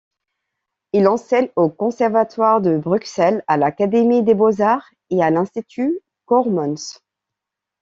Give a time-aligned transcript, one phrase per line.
[0.93, 7.03] Il enseigne au Conservatoire de Bruxelles, à l'Académie des Beaux-Arts et à l'Institut Cooremans.